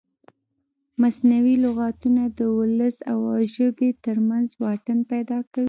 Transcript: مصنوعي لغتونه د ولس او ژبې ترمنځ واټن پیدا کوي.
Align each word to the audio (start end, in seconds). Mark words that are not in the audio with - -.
مصنوعي 1.01 1.55
لغتونه 1.65 2.23
د 2.37 2.39
ولس 2.57 2.95
او 3.11 3.19
ژبې 3.55 3.89
ترمنځ 4.05 4.47
واټن 4.61 4.99
پیدا 5.11 5.39
کوي. 5.51 5.59